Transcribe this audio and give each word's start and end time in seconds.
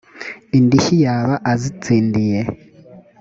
indishyi 0.57 0.95
yaba 1.05 1.35
azitsindiye. 1.51 2.39